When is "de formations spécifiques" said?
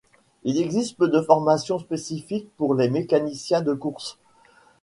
1.09-2.49